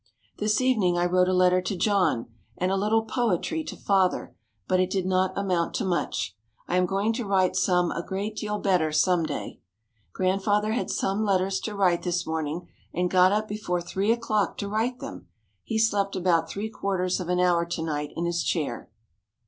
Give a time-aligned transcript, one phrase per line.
[0.39, 2.25] This evening I wrote a letter to John
[2.57, 4.35] and a little "poetry" to Father,
[4.67, 6.35] but it did not amount to much.
[6.67, 9.59] I am going to write some a great deal better some day.
[10.11, 14.67] Grandfather had some letters to write this morning, and got up before three o'clock to
[14.67, 15.27] write them!
[15.63, 18.89] He slept about three quarters of an hour to night in his chair.